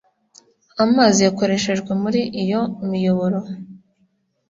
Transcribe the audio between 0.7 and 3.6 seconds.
amazi yakoreshejwe muri iyo miyoboro